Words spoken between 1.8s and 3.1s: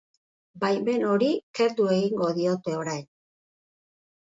egingo diote orain.